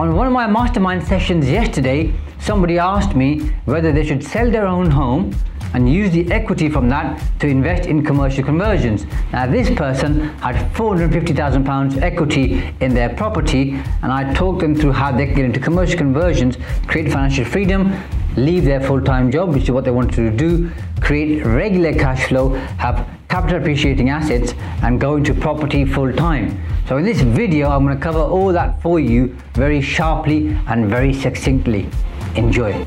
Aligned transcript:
On 0.00 0.16
one 0.16 0.26
of 0.26 0.32
my 0.32 0.46
mastermind 0.46 1.06
sessions 1.06 1.46
yesterday, 1.46 2.14
somebody 2.38 2.78
asked 2.78 3.14
me 3.14 3.50
whether 3.66 3.92
they 3.92 4.02
should 4.02 4.24
sell 4.24 4.50
their 4.50 4.66
own 4.66 4.90
home 4.90 5.36
and 5.74 5.92
use 5.92 6.10
the 6.10 6.32
equity 6.32 6.70
from 6.70 6.88
that 6.88 7.22
to 7.40 7.46
invest 7.46 7.86
in 7.86 8.02
commercial 8.02 8.42
conversions. 8.42 9.04
Now, 9.30 9.46
this 9.46 9.68
person 9.68 10.20
had 10.38 10.56
£450,000 10.72 12.00
equity 12.00 12.74
in 12.80 12.94
their 12.94 13.10
property, 13.10 13.78
and 14.00 14.10
I 14.10 14.32
talked 14.32 14.60
them 14.60 14.74
through 14.74 14.92
how 14.92 15.12
they 15.12 15.26
can 15.26 15.34
get 15.34 15.44
into 15.44 15.60
commercial 15.60 15.98
conversions, 15.98 16.56
create 16.86 17.12
financial 17.12 17.44
freedom, 17.44 17.92
leave 18.38 18.64
their 18.64 18.80
full 18.80 19.02
time 19.02 19.30
job, 19.30 19.52
which 19.52 19.64
is 19.64 19.70
what 19.70 19.84
they 19.84 19.90
wanted 19.90 20.14
to 20.14 20.30
do, 20.30 20.70
create 21.02 21.44
regular 21.44 21.92
cash 21.92 22.26
flow, 22.28 22.54
have 22.78 23.06
capital 23.28 23.58
appreciating 23.58 24.08
assets, 24.08 24.54
and 24.82 24.98
go 24.98 25.16
into 25.16 25.34
property 25.34 25.84
full 25.84 26.10
time. 26.10 26.58
So, 26.90 26.96
in 26.96 27.04
this 27.04 27.20
video, 27.20 27.70
I'm 27.70 27.84
going 27.84 27.96
to 27.96 28.02
cover 28.02 28.18
all 28.18 28.52
that 28.52 28.82
for 28.82 28.98
you 28.98 29.28
very 29.54 29.80
sharply 29.80 30.48
and 30.66 30.90
very 30.90 31.14
succinctly. 31.14 31.88
Enjoy. 32.34 32.84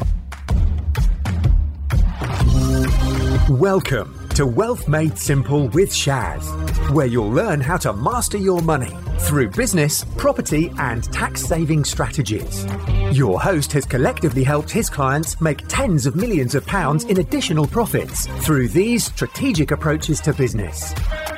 Welcome 3.47 4.27
to 4.35 4.45
Wealth 4.45 4.89
Made 4.89 5.17
Simple 5.17 5.69
with 5.69 5.91
Shaz, 5.91 6.43
where 6.91 7.05
you'll 7.05 7.31
learn 7.31 7.61
how 7.61 7.77
to 7.77 7.93
master 7.93 8.37
your 8.37 8.61
money 8.61 8.93
through 9.19 9.51
business, 9.51 10.03
property, 10.17 10.69
and 10.79 11.05
tax 11.13 11.41
saving 11.41 11.85
strategies. 11.85 12.67
Your 13.13 13.39
host 13.39 13.71
has 13.71 13.85
collectively 13.85 14.43
helped 14.43 14.69
his 14.69 14.89
clients 14.89 15.39
make 15.39 15.65
tens 15.69 16.05
of 16.05 16.17
millions 16.17 16.55
of 16.55 16.65
pounds 16.65 17.05
in 17.05 17.21
additional 17.21 17.67
profits 17.67 18.27
through 18.45 18.67
these 18.67 19.05
strategic 19.05 19.71
approaches 19.71 20.19
to 20.19 20.33
business. 20.33 20.93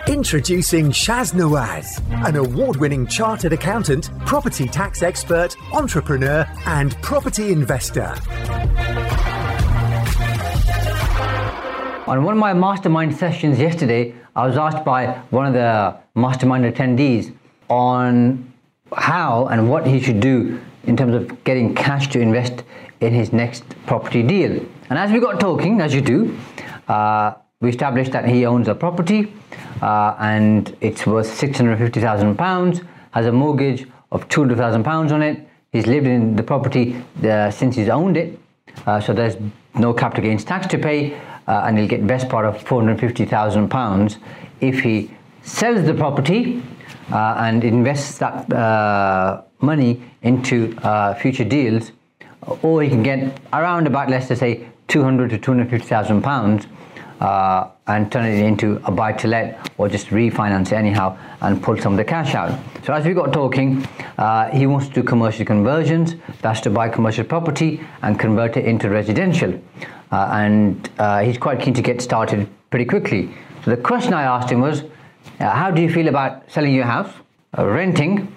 Introducing 0.08 0.92
Shaz 0.92 1.34
Nawaz, 1.34 2.00
an 2.28 2.36
award 2.36 2.76
winning 2.76 3.08
chartered 3.08 3.54
accountant, 3.54 4.12
property 4.28 4.68
tax 4.68 5.02
expert, 5.02 5.56
entrepreneur, 5.74 6.46
and 6.68 6.96
property 7.02 7.52
investor. 7.52 8.14
On 12.06 12.24
one 12.24 12.34
of 12.34 12.38
my 12.38 12.54
mastermind 12.54 13.18
sessions 13.18 13.58
yesterday, 13.58 14.14
I 14.36 14.46
was 14.46 14.58
asked 14.58 14.86
by 14.86 15.08
one 15.32 15.48
of 15.48 15.54
the 15.54 15.98
mastermind 16.14 16.66
attendees 16.66 17.34
on 17.68 18.54
how 18.96 19.48
and 19.48 19.72
what 19.72 19.88
he 19.88 20.00
should 20.00 20.20
do 20.20 20.62
in 20.84 20.96
terms 20.96 21.16
of 21.16 21.44
getting 21.46 21.74
cash 21.74 22.10
to 22.10 22.20
invest 22.20 22.64
in 23.02 23.12
his 23.12 23.34
next 23.34 23.64
property 23.88 24.22
deal. 24.22 24.64
And 24.92 25.00
as 25.00 25.12
we 25.12 25.20
got 25.20 25.40
talking, 25.40 25.82
as 25.82 25.96
you 25.96 26.02
do, 26.02 26.40
uh, 26.88 27.34
we 27.60 27.72
established 27.72 28.12
that 28.12 28.30
he 28.30 28.46
owns 28.46 28.68
a 28.68 28.76
property 28.76 29.34
uh, 29.82 30.16
and 30.20 30.76
it's 30.82 31.06
worth 31.06 31.28
£650,000, 31.40 32.88
has 33.12 33.26
a 33.26 33.32
mortgage 33.32 33.88
of 34.12 34.28
£200,000 34.30 35.12
on 35.12 35.22
it. 35.22 35.48
He's 35.72 35.88
lived 35.88 36.08
in 36.08 36.36
the 36.36 36.44
property 36.44 37.04
uh, 37.24 37.52
since 37.52 37.76
he's 37.76 37.90
owned 37.90 38.18
it, 38.18 38.40
uh, 38.86 39.00
so 39.00 39.14
there's 39.14 39.36
no 39.74 39.94
capital 39.94 40.24
gains 40.24 40.44
tax 40.44 40.68
to 40.68 40.78
pay 40.78 41.14
uh, 41.48 41.64
and 41.66 41.78
he'll 41.78 41.88
get 41.88 42.06
best 42.08 42.30
part 42.30 42.46
of 42.46 42.58
£450,000 42.64 44.18
if 44.62 44.80
he 44.80 45.12
sells 45.44 45.86
the 45.86 45.94
property 45.94 46.64
uh, 47.12 47.36
and 47.40 47.64
invests 47.64 48.18
that 48.18 48.52
uh, 48.52 49.42
money 49.60 50.02
into 50.24 50.76
future 51.20 51.44
deals, 51.44 51.92
or 52.64 52.82
he 52.82 52.90
can 52.90 53.04
get 53.04 53.40
around 53.54 53.86
about, 53.86 54.10
let's 54.10 54.28
just 54.28 54.40
say, 54.40 54.68
200 54.88 55.30
to 55.30 55.38
250,000 55.38 56.22
pounds 56.22 56.68
uh, 57.20 57.70
and 57.88 58.12
turn 58.12 58.26
it 58.26 58.44
into 58.44 58.82
a 58.86 58.92
buy 58.92 59.14
to 59.14 59.28
let 59.28 59.70
or 59.78 59.88
just 59.88 60.08
refinance 60.08 60.72
anyhow 60.72 61.18
and 61.42 61.62
pull 61.62 61.78
some 61.78 61.94
of 61.94 61.98
the 61.98 62.04
cash 62.04 62.34
out. 62.36 62.60
So, 62.84 62.94
as 62.94 63.06
we 63.06 63.14
got 63.14 63.32
talking, 63.32 63.86
uh, 64.18 64.50
he 64.50 64.68
wants 64.68 64.88
to 64.88 64.94
do 64.94 65.04
commercial 65.04 65.46
conversions 65.46 66.16
that's 66.42 66.62
to 66.62 66.70
buy 66.70 66.90
commercial 66.90 67.24
property 67.24 67.82
and 68.02 68.20
convert 68.20 68.58
it 68.58 68.66
into 68.66 68.90
residential. 68.90 69.60
Uh, 70.12 70.30
and 70.34 70.90
uh, 70.98 71.22
he's 71.22 71.38
quite 71.38 71.60
keen 71.60 71.74
to 71.74 71.82
get 71.82 72.02
started 72.02 72.48
pretty 72.70 72.86
quickly. 72.86 73.30
So, 73.64 73.72
the 73.72 73.78
question 73.78 74.14
I 74.14 74.24
asked 74.24 74.50
him 74.50 74.62
was 74.62 74.84
uh, 75.40 75.50
How 75.50 75.72
do 75.72 75.82
you 75.82 75.92
feel 75.92 76.08
about 76.08 76.50
selling 76.52 76.74
your 76.74 76.86
house, 76.86 77.12
uh, 77.58 77.66
renting, 77.66 78.34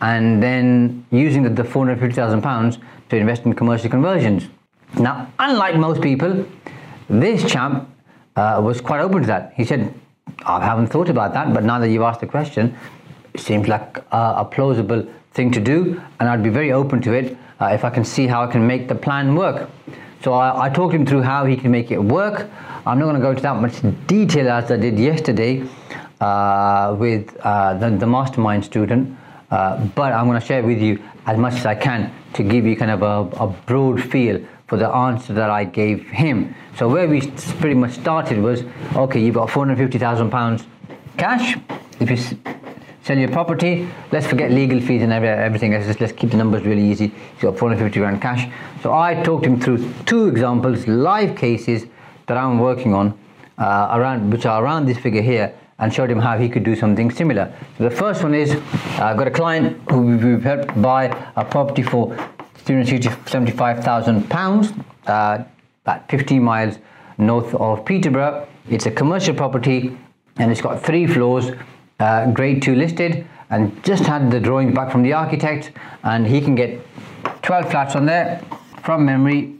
and 0.00 0.42
then 0.42 1.04
using 1.10 1.42
the, 1.42 1.50
the 1.50 1.62
£450,000 1.62 2.80
to 3.08 3.16
invest 3.16 3.44
in 3.44 3.52
commercial 3.54 3.90
conversions? 3.90 4.48
Now, 4.98 5.32
unlike 5.38 5.76
most 5.76 6.02
people, 6.02 6.46
this 7.08 7.50
chap 7.50 7.86
uh, 8.36 8.60
was 8.62 8.80
quite 8.80 9.00
open 9.00 9.22
to 9.22 9.26
that. 9.26 9.52
He 9.56 9.64
said, 9.64 9.92
I 10.44 10.64
haven't 10.64 10.88
thought 10.88 11.08
about 11.08 11.32
that, 11.34 11.52
but 11.52 11.64
now 11.64 11.78
that 11.78 11.88
you've 11.88 12.02
asked 12.02 12.20
the 12.20 12.26
question, 12.26 12.76
it 13.34 13.40
seems 13.40 13.68
like 13.68 13.98
a, 14.12 14.34
a 14.38 14.44
plausible 14.44 15.06
thing 15.32 15.50
to 15.52 15.60
do, 15.60 16.00
and 16.20 16.28
I'd 16.28 16.42
be 16.42 16.50
very 16.50 16.72
open 16.72 17.00
to 17.02 17.12
it 17.12 17.36
uh, 17.60 17.66
if 17.66 17.84
I 17.84 17.90
can 17.90 18.04
see 18.04 18.26
how 18.26 18.42
I 18.42 18.46
can 18.50 18.66
make 18.66 18.88
the 18.88 18.94
plan 18.94 19.34
work. 19.34 19.70
So 20.22 20.34
I, 20.34 20.66
I, 20.66 20.68
talked 20.68 20.94
him 20.94 21.04
through 21.04 21.22
how 21.22 21.46
he 21.46 21.56
can 21.56 21.70
make 21.70 21.90
it 21.90 21.98
work. 21.98 22.48
I'm 22.86 22.98
not 22.98 23.06
going 23.06 23.16
to 23.16 23.20
go 23.20 23.30
into 23.30 23.42
that 23.42 23.56
much 23.56 23.80
detail 24.06 24.50
as 24.50 24.70
I 24.70 24.76
did 24.76 24.98
yesterday 24.98 25.64
uh, 26.20 26.94
with 26.98 27.36
uh, 27.40 27.74
the, 27.74 27.90
the, 27.90 28.06
mastermind 28.06 28.64
student, 28.64 29.16
uh, 29.50 29.84
but 29.96 30.12
I'm 30.12 30.26
going 30.26 30.40
to 30.40 30.46
share 30.46 30.62
with 30.62 30.80
you 30.80 31.02
as 31.26 31.38
much 31.38 31.54
as 31.54 31.66
I 31.66 31.74
can 31.74 32.12
to 32.34 32.42
give 32.42 32.64
you 32.64 32.76
kind 32.76 32.90
of 32.90 33.02
a, 33.02 33.44
a 33.44 33.48
broad 33.66 34.02
feel 34.02 34.40
for 34.72 34.78
the 34.78 34.88
answer 34.88 35.34
that 35.34 35.50
I 35.50 35.64
gave 35.64 36.08
him. 36.08 36.54
So 36.78 36.88
where 36.88 37.06
we 37.06 37.20
pretty 37.60 37.74
much 37.74 37.92
started 37.92 38.38
was, 38.38 38.62
okay, 38.96 39.20
you've 39.20 39.34
got 39.34 39.50
450,000 39.50 40.30
pounds 40.30 40.64
cash. 41.18 41.58
If 42.00 42.08
you 42.08 42.16
sell 43.02 43.18
your 43.18 43.28
property, 43.28 43.86
let's 44.12 44.26
forget 44.26 44.50
legal 44.50 44.80
fees 44.80 45.02
and 45.02 45.12
everything. 45.12 45.72
Let's 45.72 45.88
just 45.88 46.00
let's 46.00 46.14
keep 46.14 46.30
the 46.30 46.38
numbers 46.38 46.62
really 46.62 46.90
easy. 46.90 47.12
You've 47.34 47.42
got 47.42 47.58
450 47.58 48.00
grand 48.00 48.22
cash. 48.22 48.50
So 48.82 48.94
I 48.94 49.22
talked 49.22 49.44
him 49.44 49.60
through 49.60 49.92
two 50.06 50.28
examples, 50.28 50.86
live 50.88 51.36
cases 51.36 51.84
that 52.26 52.38
I'm 52.38 52.58
working 52.58 52.94
on 52.94 53.12
uh, 53.58 53.88
around, 53.92 54.32
which 54.32 54.46
are 54.46 54.64
around 54.64 54.86
this 54.86 54.96
figure 54.96 55.20
here, 55.20 55.54
and 55.80 55.92
showed 55.92 56.10
him 56.10 56.18
how 56.18 56.38
he 56.38 56.48
could 56.48 56.64
do 56.64 56.76
something 56.76 57.10
similar. 57.10 57.54
So 57.76 57.84
the 57.84 57.94
first 57.94 58.22
one 58.22 58.32
is, 58.32 58.52
uh, 58.54 58.62
I've 59.02 59.18
got 59.18 59.26
a 59.26 59.30
client 59.30 59.78
who 59.90 60.16
we've 60.16 60.42
helped 60.42 60.80
buy 60.80 61.08
a 61.36 61.44
property 61.44 61.82
for 61.82 62.16
£375,000, 62.64 64.84
uh, 65.06 65.44
about 65.84 66.08
50 66.08 66.38
miles 66.38 66.78
north 67.18 67.54
of 67.54 67.84
Peterborough. 67.84 68.46
It's 68.70 68.86
a 68.86 68.90
commercial 68.90 69.34
property 69.34 69.96
and 70.36 70.50
it's 70.50 70.60
got 70.60 70.82
three 70.82 71.06
floors, 71.06 71.50
uh, 72.00 72.30
grade 72.30 72.62
2 72.62 72.74
listed, 72.74 73.26
and 73.50 73.82
just 73.84 74.04
had 74.04 74.30
the 74.30 74.40
drawings 74.40 74.74
back 74.74 74.90
from 74.90 75.02
the 75.02 75.12
architect. 75.12 75.72
And 76.04 76.26
he 76.26 76.40
can 76.40 76.54
get 76.54 76.80
12 77.42 77.70
flats 77.70 77.96
on 77.96 78.06
there 78.06 78.40
from 78.82 79.04
memory. 79.04 79.54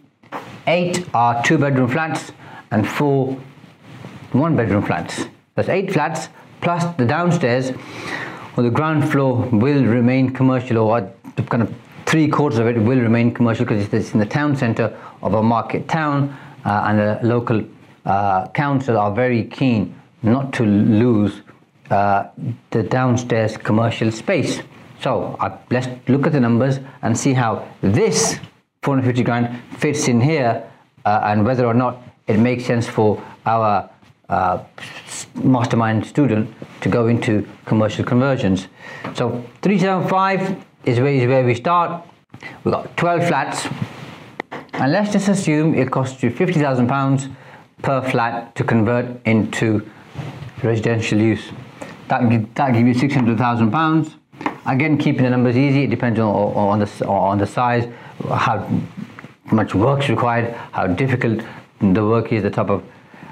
Eight 0.66 1.06
are 1.12 1.42
two 1.42 1.58
bedroom 1.58 1.88
flats 1.88 2.32
and 2.70 2.88
four 2.88 3.36
one 4.32 4.56
bedroom 4.56 4.82
flats. 4.82 5.26
That's 5.54 5.68
eight 5.68 5.92
flats 5.92 6.28
plus 6.60 6.84
the 6.96 7.04
downstairs 7.04 7.72
or 8.56 8.62
the 8.62 8.70
ground 8.70 9.10
floor 9.10 9.48
will 9.52 9.84
remain 9.84 10.30
commercial 10.30 10.78
or 10.78 11.12
kind 11.48 11.62
of 11.62 11.74
three 12.12 12.28
quarters 12.28 12.58
of 12.58 12.66
it 12.66 12.76
will 12.76 13.00
remain 13.00 13.32
commercial 13.32 13.64
because 13.64 13.90
it's 13.90 14.12
in 14.12 14.20
the 14.20 14.26
town 14.26 14.54
centre 14.54 14.94
of 15.22 15.32
a 15.32 15.42
market 15.42 15.88
town, 15.88 16.28
uh, 16.66 16.84
and 16.86 16.98
the 16.98 17.18
local 17.26 17.64
uh, 18.04 18.46
council 18.48 18.98
are 18.98 19.10
very 19.14 19.44
keen 19.44 19.98
not 20.22 20.52
to 20.52 20.62
lose 20.62 21.40
uh, 21.88 22.24
the 22.70 22.82
downstairs 22.82 23.56
commercial 23.56 24.10
space. 24.12 24.60
So 25.00 25.38
let's 25.70 25.88
look 26.06 26.26
at 26.26 26.32
the 26.32 26.40
numbers 26.40 26.80
and 27.00 27.16
see 27.18 27.32
how 27.32 27.66
this 27.80 28.38
450 28.82 29.22
grand 29.22 29.62
fits 29.78 30.06
in 30.06 30.20
here 30.20 30.70
uh, 31.06 31.20
and 31.24 31.46
whether 31.46 31.64
or 31.64 31.74
not 31.74 31.96
it 32.26 32.38
makes 32.38 32.66
sense 32.66 32.86
for 32.86 33.22
our 33.46 33.88
uh, 34.28 34.62
mastermind 35.36 36.04
student 36.04 36.54
to 36.82 36.90
go 36.90 37.06
into 37.06 37.48
commercial 37.64 38.04
conversions. 38.04 38.68
So 39.14 39.42
375 39.62 40.62
is 40.84 40.98
where, 40.98 41.12
is 41.12 41.26
where 41.26 41.44
we 41.44 41.54
start. 41.54 42.04
We've 42.64 42.72
got 42.72 42.96
12 42.96 43.28
flats, 43.28 43.68
and 44.72 44.92
let's 44.92 45.12
just 45.12 45.28
assume 45.28 45.74
it 45.74 45.90
costs 45.90 46.22
you 46.22 46.30
£50,000 46.30 47.30
per 47.82 48.02
flat 48.10 48.54
to 48.56 48.64
convert 48.64 49.24
into 49.26 49.88
residential 50.62 51.18
use. 51.18 51.50
That 52.08 52.28
that 52.54 52.72
give 52.72 52.86
you 52.86 52.94
£600,000. 52.94 54.14
Again, 54.66 54.98
keeping 54.98 55.24
the 55.24 55.30
numbers 55.30 55.56
easy, 55.56 55.84
it 55.84 55.90
depends 55.90 56.20
on, 56.20 56.26
on, 56.26 56.78
the, 56.78 57.06
on 57.06 57.38
the 57.38 57.46
size, 57.46 57.88
how 58.28 58.68
much 59.50 59.74
work 59.74 60.04
is 60.04 60.08
required, 60.08 60.54
how 60.72 60.86
difficult 60.86 61.44
the 61.80 62.04
work 62.04 62.32
is, 62.32 62.42
the 62.42 62.50
type 62.50 62.70
of 62.70 62.84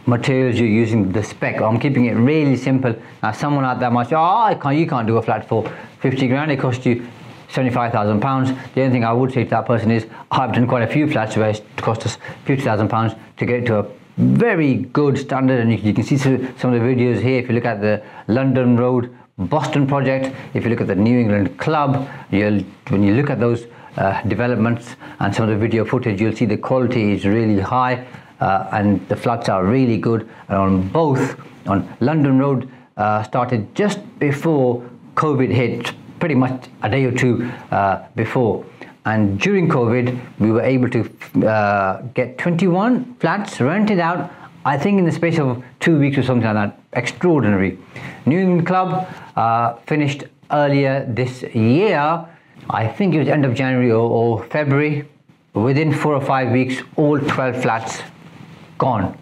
materials 0.06 0.58
you're 0.58 0.68
using, 0.68 1.12
the 1.12 1.22
spec. 1.22 1.60
I'm 1.60 1.78
keeping 1.78 2.06
it 2.06 2.14
really 2.14 2.56
simple. 2.56 2.94
Now, 3.22 3.32
someone 3.32 3.64
out 3.64 3.78
there 3.78 3.90
might 3.90 4.08
say, 4.08 4.16
oh, 4.16 4.38
I 4.38 4.54
can't, 4.54 4.76
you 4.76 4.86
can't 4.86 5.06
do 5.06 5.18
a 5.18 5.22
flat 5.22 5.46
for 5.46 5.70
50 6.00 6.26
grand, 6.28 6.50
it 6.50 6.58
costs 6.58 6.84
you 6.84 7.06
£75,000. 7.52 8.74
The 8.74 8.82
only 8.82 8.92
thing 8.92 9.04
I 9.04 9.12
would 9.12 9.32
say 9.32 9.44
to 9.44 9.50
that 9.50 9.66
person 9.66 9.90
is 9.90 10.06
I've 10.30 10.52
done 10.52 10.66
quite 10.66 10.82
a 10.82 10.86
few 10.86 11.10
flats 11.10 11.36
where 11.36 11.50
it 11.50 11.62
cost 11.76 12.06
us 12.06 12.18
£50,000 12.46 13.18
to 13.38 13.46
get 13.46 13.62
it 13.62 13.66
to 13.66 13.78
a 13.80 13.86
very 14.16 14.74
good 14.74 15.18
standard 15.18 15.60
and 15.60 15.72
you, 15.72 15.78
you 15.78 15.94
can 15.94 16.04
see 16.04 16.16
some 16.16 16.34
of 16.34 16.58
the 16.58 16.86
videos 16.86 17.20
here 17.20 17.38
if 17.38 17.48
you 17.48 17.54
look 17.54 17.64
at 17.64 17.80
the 17.80 18.02
London 18.28 18.76
Road 18.76 19.16
Boston 19.38 19.86
project 19.86 20.34
if 20.52 20.64
you 20.64 20.70
look 20.70 20.80
at 20.80 20.86
the 20.86 20.94
New 20.94 21.18
England 21.18 21.58
Club 21.58 22.06
when 22.30 23.02
you 23.02 23.14
look 23.14 23.30
at 23.30 23.40
those 23.40 23.66
uh, 23.96 24.22
developments 24.22 24.96
and 25.18 25.34
some 25.34 25.48
of 25.48 25.50
the 25.50 25.56
video 25.56 25.84
footage, 25.84 26.20
you'll 26.20 26.34
see 26.34 26.44
the 26.44 26.56
quality 26.56 27.12
is 27.12 27.26
really 27.26 27.60
high 27.60 28.06
uh, 28.40 28.68
and 28.72 29.06
the 29.08 29.16
flats 29.16 29.48
are 29.48 29.64
really 29.64 29.98
good. 29.98 30.28
And 30.48 30.58
on 30.58 30.88
both, 30.88 31.40
on 31.66 31.92
London 32.00 32.38
Road, 32.38 32.70
uh, 32.96 33.22
started 33.22 33.74
just 33.74 33.98
before 34.18 34.88
COVID 35.14 35.50
hit, 35.50 35.92
pretty 36.20 36.34
much 36.34 36.68
a 36.82 36.88
day 36.88 37.04
or 37.04 37.12
two 37.12 37.50
uh, 37.70 38.06
before. 38.14 38.64
And 39.06 39.40
during 39.40 39.68
COVID, 39.68 40.20
we 40.38 40.52
were 40.52 40.62
able 40.62 40.90
to 40.90 41.46
uh, 41.46 42.02
get 42.14 42.38
21 42.38 43.16
flats 43.16 43.60
rented 43.60 43.98
out, 43.98 44.30
I 44.64 44.76
think 44.76 44.98
in 44.98 45.06
the 45.06 45.12
space 45.12 45.38
of 45.38 45.64
two 45.80 45.98
weeks 45.98 46.18
or 46.18 46.22
something 46.22 46.46
like 46.46 46.54
that. 46.54 46.80
Extraordinary. 46.92 47.78
New 48.26 48.38
England 48.38 48.66
Club 48.66 49.08
uh, 49.36 49.74
finished 49.86 50.24
earlier 50.50 51.06
this 51.08 51.42
year. 51.54 52.26
I 52.68 52.86
think 52.86 53.14
it 53.14 53.18
was 53.20 53.28
end 53.28 53.46
of 53.46 53.54
January 53.54 53.90
or, 53.90 54.08
or 54.10 54.44
February. 54.44 55.08
Within 55.54 55.92
four 55.92 56.14
or 56.14 56.20
five 56.20 56.52
weeks, 56.52 56.82
all 56.96 57.18
12 57.18 57.62
flats 57.62 58.02
gone. 58.78 59.16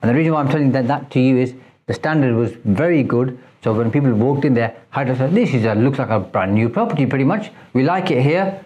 And 0.00 0.10
the 0.10 0.14
reason 0.14 0.32
why 0.32 0.40
I'm 0.40 0.48
telling 0.48 0.72
that, 0.72 0.88
that 0.88 1.10
to 1.12 1.20
you 1.20 1.36
is 1.36 1.54
the 1.88 1.94
standard 1.94 2.36
was 2.36 2.52
very 2.64 3.02
good. 3.02 3.36
So 3.64 3.72
when 3.74 3.90
people 3.90 4.12
walked 4.14 4.44
in 4.44 4.54
there, 4.54 4.76
to 4.94 5.16
say, 5.16 5.28
this 5.28 5.52
is 5.52 5.64
a, 5.64 5.74
looks 5.74 5.98
like 5.98 6.10
a 6.10 6.20
brand 6.20 6.54
new 6.54 6.68
property 6.68 7.06
pretty 7.06 7.24
much. 7.24 7.50
We 7.72 7.82
like 7.82 8.12
it 8.12 8.22
here, 8.22 8.64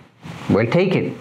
we'll 0.51 0.71
take 0.71 0.95
it. 0.95 1.15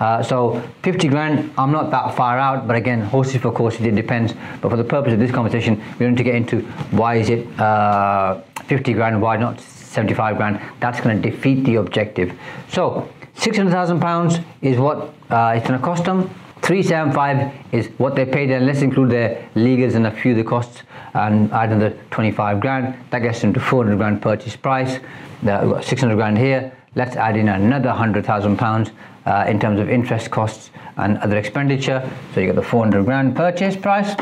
Uh, 0.00 0.22
so 0.22 0.62
50 0.84 1.08
grand, 1.08 1.52
I'm 1.58 1.72
not 1.72 1.90
that 1.90 2.14
far 2.14 2.38
out, 2.38 2.66
but 2.68 2.76
again, 2.76 3.00
horses 3.02 3.42
for 3.42 3.50
courses, 3.50 3.84
it 3.84 3.96
depends. 3.96 4.32
But 4.62 4.70
for 4.70 4.76
the 4.76 4.84
purpose 4.84 5.12
of 5.12 5.18
this 5.18 5.32
conversation, 5.32 5.76
we 5.98 6.06
don't 6.06 6.10
need 6.10 6.18
to 6.18 6.24
get 6.24 6.36
into 6.36 6.60
why 6.92 7.16
is 7.16 7.28
it 7.28 7.46
uh, 7.60 8.40
50 8.66 8.92
grand, 8.92 9.20
why 9.20 9.36
not 9.36 9.60
75 9.60 10.36
grand. 10.36 10.60
That's 10.80 11.00
going 11.00 11.20
to 11.20 11.30
defeat 11.30 11.64
the 11.64 11.76
objective. 11.76 12.32
So 12.70 13.08
600,000 13.34 14.00
pounds 14.00 14.38
is 14.62 14.78
what 14.78 15.12
uh, 15.30 15.54
it's 15.56 15.66
going 15.66 15.78
to 15.78 15.84
cost 15.84 16.04
them. 16.04 16.30
375 16.62 17.52
is 17.72 17.86
what 17.98 18.14
they 18.14 18.24
paid, 18.26 18.50
and 18.50 18.66
let's 18.66 18.82
include 18.82 19.10
their 19.10 19.48
legals 19.54 19.94
and 19.94 20.06
a 20.06 20.10
few 20.10 20.32
of 20.32 20.36
the 20.36 20.44
costs 20.44 20.82
and 21.14 21.50
add 21.52 21.70
another 21.70 21.96
25 22.10 22.60
grand. 22.60 22.94
That 23.10 23.20
gets 23.20 23.40
them 23.40 23.52
to 23.54 23.60
400 23.60 23.96
grand 23.96 24.22
purchase 24.22 24.56
price. 24.56 24.98
we've 25.42 25.50
got 25.50 25.84
600 25.84 26.16
grand 26.16 26.38
here. 26.38 26.72
Let's 26.94 27.16
add 27.16 27.36
in 27.36 27.48
another 27.48 27.88
100,000 27.88 28.56
pounds 28.56 28.90
uh, 29.24 29.44
in 29.48 29.60
terms 29.60 29.80
of 29.80 29.88
interest 29.88 30.30
costs 30.30 30.70
and 30.96 31.18
other 31.18 31.36
expenditure. 31.36 32.08
So 32.34 32.40
you 32.40 32.46
got 32.48 32.56
the 32.56 32.62
400 32.62 33.04
grand 33.04 33.36
purchase 33.36 33.76
price. 33.76 34.14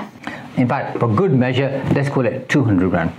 In 0.57 0.69
fact, 0.69 0.99
for 0.99 1.09
good 1.09 1.33
measure, 1.33 1.83
let's 1.95 2.09
call 2.09 2.27
it 2.27 2.49
200 2.49 2.91
grand 2.91 3.13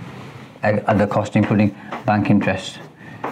uh, 0.62 0.80
other 0.86 1.06
costs, 1.06 1.36
including 1.36 1.74
bank 2.04 2.30
interest. 2.30 2.78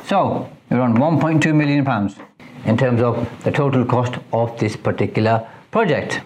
So 0.05 0.51
we're 0.71 0.81
on 0.81 0.97
1.2 0.97 1.55
million 1.55 1.85
pounds 1.85 2.17
in 2.65 2.77
terms 2.77 3.01
of 3.01 3.29
the 3.45 3.51
total 3.51 3.85
cost 3.85 4.15
of 4.33 4.59
this 4.59 4.77
particular 4.77 5.49
project. 5.71 6.21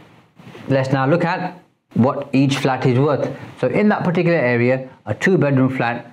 Let's 0.69 0.91
now 0.93 1.07
look 1.07 1.25
at 1.25 1.63
what 1.95 2.29
each 2.33 2.57
flat 2.57 2.87
is 2.87 2.99
worth. 2.99 3.37
So 3.61 3.69
in 3.69 3.89
that 3.89 4.05
particular 4.05 4.39
area, 4.39 4.89
a 5.07 5.15
two 5.15 5.39
bedroom 5.39 5.77
flat 5.77 6.13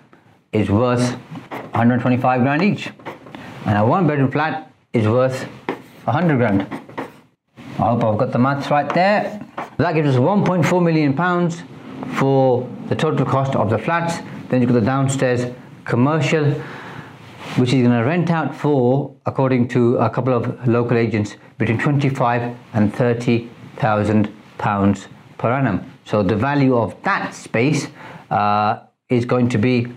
is 0.52 0.70
worth 0.70 1.12
125 1.52 2.42
grand 2.42 2.64
each. 2.64 2.90
And 3.66 3.78
a 3.78 3.86
one 3.86 4.08
bedroom 4.08 4.32
flat 4.32 4.72
is 4.94 5.08
worth 5.08 5.44
100 6.06 6.38
grand. 6.38 6.62
I 7.80 7.92
hope 7.92 8.04
I've 8.04 8.18
got 8.18 8.32
the 8.32 8.40
maths 8.40 8.72
right 8.72 8.92
there. 8.94 9.46
That 9.78 9.94
gives 9.94 10.10
us 10.10 10.16
1.4 10.16 10.84
million 10.84 11.14
pounds 11.14 11.62
for 12.16 12.68
the 12.88 12.96
total 12.96 13.26
cost 13.26 13.56
of 13.56 13.70
the 13.70 13.78
flats. 13.78 14.18
Then 14.50 14.62
you've 14.62 14.72
got 14.72 14.80
the 14.80 14.86
downstairs 14.86 15.54
commercial, 15.86 16.60
which 17.58 17.74
is 17.74 17.82
going 17.82 17.98
to 17.98 18.04
rent 18.06 18.30
out 18.30 18.56
for, 18.56 19.16
according 19.26 19.68
to 19.70 19.98
a 19.98 20.10
couple 20.10 20.34
of 20.34 20.68
local 20.68 20.98
agents, 20.98 21.36
between 21.58 21.80
25 21.80 22.56
and 22.74 22.94
30,000 22.94 24.32
pounds 24.58 25.08
per 25.38 25.52
annum. 25.52 25.92
So 26.06 26.24
the 26.24 26.36
value 26.36 26.76
of 26.78 27.02
that 27.04 27.34
space 27.34 27.88
uh, 28.30 28.80
is 29.10 29.26
going 29.26 29.50
to 29.50 29.58
be, 29.58 29.88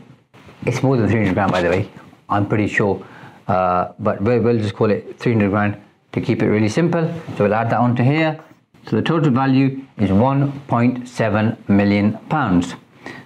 it's 0.66 0.82
more 0.82 0.96
than 0.96 1.08
300 1.08 1.34
grand 1.34 1.52
by 1.52 1.62
the 1.62 1.70
way, 1.70 1.90
I'm 2.28 2.46
pretty 2.46 2.66
sure. 2.66 3.04
Uh, 3.46 3.92
but 3.98 4.20
we'll, 4.22 4.40
we'll 4.40 4.58
just 4.58 4.74
call 4.74 4.90
it 4.90 5.18
300 5.18 5.50
grand 5.50 5.76
to 6.12 6.20
keep 6.20 6.42
it 6.42 6.48
really 6.48 6.68
simple. 6.68 7.02
So 7.36 7.44
we'll 7.44 7.54
add 7.54 7.70
that 7.70 7.78
onto 7.78 8.02
here. 8.02 8.42
So 8.86 8.96
the 8.96 9.02
total 9.02 9.30
value 9.30 9.84
is 9.98 10.10
1.7 10.10 11.68
million 11.68 12.18
pounds. 12.28 12.74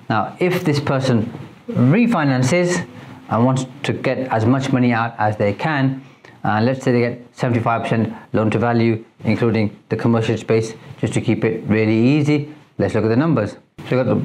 Now, 0.09 0.37
if 0.41 0.65
this 0.65 0.81
person 0.81 1.33
refinances 1.69 2.87
and 3.29 3.45
wants 3.45 3.67
to 3.85 3.93
get 3.93 4.19
as 4.29 4.45
much 4.45 4.73
money 4.73 4.93
out 4.93 5.15
as 5.19 5.37
they 5.37 5.53
can, 5.53 6.05
uh, 6.45 6.61
let's 6.63 6.85
say 6.85 6.93
they 6.93 7.01
get 7.01 7.35
75% 7.35 8.15
loan 8.33 8.51
to 8.51 8.59
value, 8.59 9.05
including 9.25 9.77
the 9.89 9.97
commercial 9.97 10.37
space, 10.37 10.75
just 10.99 11.15
to 11.15 11.21
keep 11.21 11.45
it 11.45 11.65
really 11.67 11.99
easy. 11.99 12.55
Let's 12.79 12.95
look 12.95 13.05
at 13.05 13.09
the 13.09 13.17
numbers. 13.17 13.57
So 13.89 13.97
we 13.97 14.05
got 14.05 14.07
the 14.07 14.17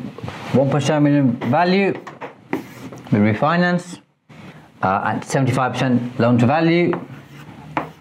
1.7 0.58 1.02
million 1.02 1.34
value, 1.52 1.94
we 3.12 3.20
refinance 3.20 4.00
uh, 4.82 5.02
at 5.06 5.22
75% 5.22 6.20
loan 6.20 6.38
to 6.38 6.46
value. 6.46 6.92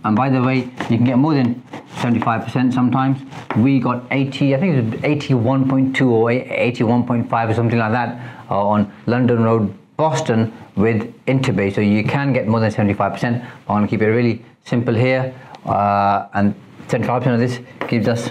And 0.04 0.14
by 0.14 0.30
the 0.30 0.42
way, 0.42 0.58
you 0.90 0.96
can 0.96 1.04
get 1.04 1.18
more 1.18 1.34
than 1.34 1.62
75% 1.96 2.72
sometimes. 2.72 3.18
We 3.56 3.80
got 3.80 4.04
80, 4.10 4.54
I 4.54 4.60
think 4.60 4.76
it 4.76 4.84
was 4.84 5.00
81.2 5.02 6.06
or 6.08 6.30
81.5 6.30 7.48
or 7.48 7.54
something 7.54 7.78
like 7.78 7.92
that 7.92 8.46
uh, 8.50 8.68
on 8.68 8.92
London 9.06 9.42
Road, 9.42 9.74
Boston 9.98 10.52
with 10.76 11.12
Interbay. 11.26 11.74
So 11.74 11.80
you 11.80 12.04
can 12.04 12.32
get 12.32 12.46
more 12.46 12.60
than 12.60 12.70
75%. 12.70 13.24
I'm 13.24 13.66
going 13.66 13.82
to 13.82 13.88
keep 13.88 14.00
it 14.00 14.06
really 14.06 14.44
simple 14.64 14.94
here. 14.94 15.34
Uh, 15.66 16.28
and 16.34 16.54
75% 16.86 17.34
of 17.34 17.40
this 17.40 17.58
gives 17.88 18.06
us 18.06 18.30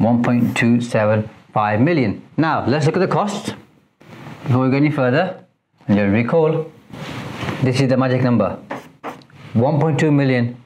1.275 0.00 1.80
million. 1.82 2.26
Now, 2.38 2.66
let's 2.66 2.86
look 2.86 2.96
at 2.96 3.00
the 3.00 3.08
costs. 3.08 3.52
Before 4.44 4.64
we 4.64 4.70
go 4.70 4.76
any 4.76 4.90
further, 4.90 5.44
and 5.86 5.98
you'll 5.98 6.08
recall, 6.08 6.72
this 7.62 7.80
is 7.80 7.88
the 7.90 7.96
magic 7.96 8.22
number. 8.22 8.58
1.2 9.54 10.12
million 10.12 10.56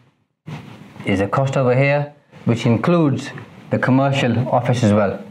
is 1.07 1.19
the 1.19 1.27
cost 1.27 1.57
over 1.57 1.75
here, 1.75 2.15
which 2.45 2.67
includes 2.67 3.31
the 3.71 3.79
commercial 3.79 4.49
office 4.49 4.85
as 4.85 4.93
well. 4.93 5.25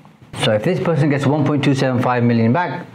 So 0.43 0.53
if 0.53 0.63
this 0.63 0.79
person 0.81 1.09
gets 1.09 1.23
1.275 1.23 2.23
million 2.23 2.51
back, 2.51 2.85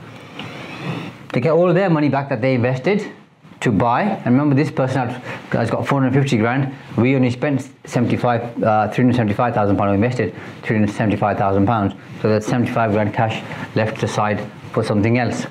they 1.32 1.40
get 1.40 1.52
all 1.52 1.68
of 1.68 1.74
their 1.74 1.90
money 1.90 2.08
back 2.08 2.28
that 2.28 2.40
they 2.40 2.54
invested 2.54 3.12
to 3.60 3.72
buy. 3.72 4.02
And 4.02 4.26
remember, 4.26 4.54
this 4.54 4.70
person 4.70 5.08
has 5.08 5.70
got 5.70 5.86
450 5.86 6.36
grand. 6.36 6.74
We 6.96 7.16
only 7.16 7.30
spent 7.30 7.68
75, 7.86 8.62
uh, 8.62 8.88
375,000 8.90 9.76
pounds. 9.76 9.88
We 9.88 9.94
invested 9.94 10.34
375,000 10.62 11.66
pounds. 11.66 11.94
So 12.20 12.28
that's 12.28 12.46
75 12.46 12.92
grand 12.92 13.14
cash 13.14 13.42
left 13.74 14.02
aside 14.02 14.46
for 14.72 14.84
something 14.84 15.18
else. 15.18 15.46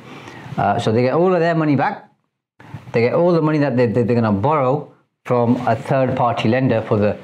Uh, 0.57 0.79
so 0.79 0.91
they 0.91 1.01
get 1.01 1.13
all 1.13 1.33
of 1.33 1.39
their 1.39 1.55
money 1.55 1.75
back. 1.75 2.09
They 2.91 3.01
get 3.01 3.13
all 3.13 3.31
the 3.31 3.41
money 3.41 3.57
that 3.59 3.75
they, 3.75 3.87
they, 3.87 4.03
they're 4.03 4.21
going 4.21 4.23
to 4.23 4.31
borrow 4.31 4.93
from 5.25 5.55
a 5.67 5.75
third 5.75 6.15
party 6.15 6.49
lender 6.49 6.81
for 6.81 6.97
the 6.97 7.17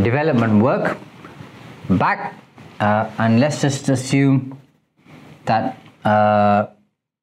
development 0.00 0.62
work 0.62 0.98
back. 1.90 2.38
Uh, 2.78 3.10
and 3.18 3.40
let's 3.40 3.60
just 3.60 3.88
assume 3.88 4.58
that 5.46 5.78
uh, 6.04 6.66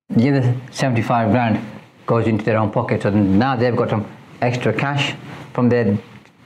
the 0.10 0.30
other 0.30 0.56
75 0.72 1.32
grand 1.32 1.66
goes 2.06 2.28
into 2.28 2.44
their 2.44 2.58
own 2.58 2.72
pocket. 2.72 3.04
So 3.04 3.10
now 3.10 3.56
they've 3.56 3.76
got 3.76 3.90
some 3.90 4.06
extra 4.42 4.74
cash. 4.74 5.16
From 5.54 5.70
there, 5.70 5.98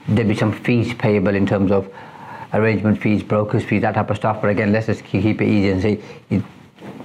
there'll 0.08 0.28
be 0.28 0.36
some 0.36 0.52
fees 0.52 0.92
payable 0.94 1.34
in 1.34 1.46
terms 1.46 1.72
of 1.72 1.88
arrangement 2.52 3.00
fees, 3.00 3.22
brokers 3.22 3.64
fees, 3.64 3.82
that 3.82 3.94
type 3.94 4.10
of 4.10 4.16
stuff. 4.16 4.40
But 4.40 4.50
again, 4.50 4.72
let's 4.72 4.86
just 4.86 5.04
keep 5.04 5.40
it 5.40 5.48
easy 5.48 5.70
and 5.70 5.82
say, 5.82 6.00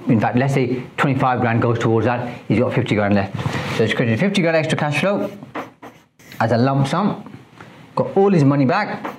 in 0.06 0.20
fact, 0.20 0.36
let's 0.36 0.54
say 0.54 0.82
25 0.96 1.40
grand 1.40 1.62
goes 1.62 1.78
towards 1.78 2.06
that. 2.06 2.40
He's 2.46 2.58
got 2.58 2.74
50 2.74 2.94
grand 2.94 3.14
left. 3.14 3.34
So 3.76 3.84
he's 3.84 3.94
created 3.94 4.20
50 4.20 4.42
grand 4.42 4.56
extra 4.56 4.78
cash 4.78 5.00
flow 5.00 5.30
as 6.40 6.52
a 6.52 6.58
lump 6.58 6.86
sum. 6.86 7.24
Got 7.96 8.16
all 8.16 8.30
his 8.30 8.44
money 8.44 8.66
back. 8.66 9.16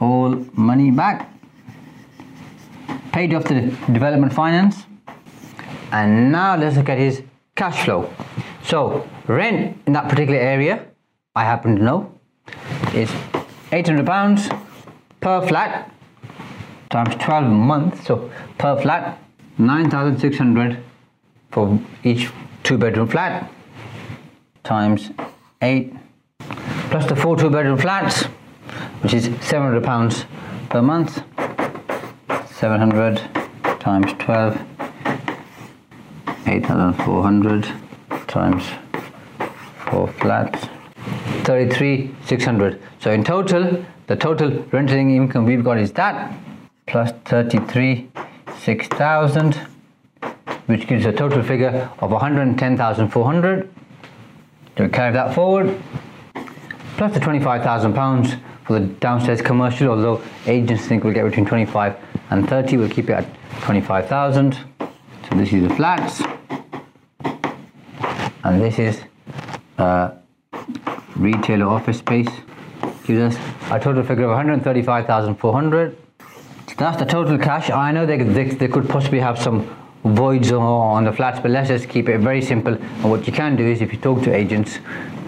All 0.00 0.44
money 0.52 0.90
back. 0.90 1.32
Paid 3.12 3.34
off 3.34 3.44
the 3.44 3.74
development 3.92 4.32
finance. 4.32 4.84
And 5.92 6.32
now 6.32 6.56
let's 6.56 6.76
look 6.76 6.88
at 6.88 6.98
his 6.98 7.22
cash 7.54 7.84
flow. 7.84 8.10
So 8.62 9.08
rent 9.26 9.78
in 9.86 9.92
that 9.92 10.08
particular 10.08 10.38
area, 10.38 10.86
I 11.34 11.44
happen 11.44 11.76
to 11.76 11.82
know, 11.82 12.12
is 12.94 13.10
800 13.72 14.06
pounds 14.06 14.48
per 15.20 15.46
flat 15.46 15.90
times 16.90 17.14
12 17.16 17.50
months. 17.50 18.06
So 18.06 18.30
per 18.58 18.80
flat, 18.80 19.18
9,600 19.58 20.82
for 21.50 21.78
each 22.04 22.30
two 22.62 22.76
bedroom 22.76 23.08
flat 23.08 23.50
times 24.64 25.10
8 25.62 25.94
plus 26.90 27.06
the 27.06 27.16
four 27.16 27.36
two 27.36 27.50
bedroom 27.50 27.78
flats, 27.78 28.24
which 29.02 29.14
is 29.14 29.24
700 29.40 29.82
pounds 29.84 30.24
per 30.68 30.82
month. 30.82 31.22
700 32.46 33.20
times 33.80 34.12
12 34.18 34.75
8,400 36.46 37.66
times 38.28 38.64
4 39.90 40.08
flats 40.08 40.68
33,600. 41.44 42.80
So 42.98 43.12
in 43.12 43.22
total, 43.22 43.84
the 44.08 44.16
total 44.16 44.50
rental 44.72 44.96
income 44.96 45.44
we've 45.44 45.62
got 45.62 45.78
is 45.78 45.92
that 45.92 46.34
plus 46.86 47.12
33,600, 47.24 49.54
which 50.66 50.88
gives 50.88 51.06
a 51.06 51.12
total 51.12 51.42
figure 51.42 51.88
of 52.00 52.10
110,400. 52.10 53.70
So 54.76 54.84
we 54.84 54.90
carry 54.90 55.12
that 55.12 55.34
forward, 55.34 55.80
plus 56.96 57.14
the 57.14 57.20
25,000 57.20 57.94
pounds 57.94 58.34
for 58.64 58.78
the 58.78 58.86
downstairs 58.86 59.40
commercial, 59.40 59.88
although 59.90 60.20
agents 60.46 60.86
think 60.86 61.04
we'll 61.04 61.14
get 61.14 61.24
between 61.24 61.46
25 61.46 61.96
and 62.30 62.48
30, 62.48 62.76
we'll 62.76 62.88
keep 62.88 63.08
it 63.08 63.12
at 63.12 63.26
25,000. 63.62 64.58
So 65.28 65.34
this 65.34 65.52
is 65.52 65.68
the 65.68 65.74
flats, 65.74 66.22
and 68.44 68.60
this 68.62 68.78
is 68.78 69.02
uh, 69.76 70.12
retail 71.16 71.64
office 71.64 71.98
space. 71.98 72.28
Gives 73.04 73.34
us 73.34 73.36
a 73.72 73.80
total 73.80 74.04
figure 74.04 74.24
of 74.24 74.30
135,400. 74.30 75.96
That's 76.78 76.98
the 76.98 77.04
total 77.04 77.38
cash. 77.38 77.70
I 77.70 77.90
know 77.90 78.06
they, 78.06 78.18
they, 78.18 78.44
they 78.50 78.68
could 78.68 78.88
possibly 78.88 79.18
have 79.18 79.36
some 79.36 79.68
voids 80.04 80.52
on 80.52 81.04
the 81.04 81.12
flats, 81.12 81.40
but 81.40 81.50
let's 81.50 81.68
just 81.68 81.88
keep 81.88 82.08
it 82.08 82.20
very 82.20 82.42
simple. 82.42 82.74
And 82.74 83.10
what 83.10 83.26
you 83.26 83.32
can 83.32 83.56
do 83.56 83.64
is 83.64 83.80
if 83.80 83.92
you 83.92 83.98
talk 83.98 84.22
to 84.22 84.32
agents, 84.32 84.78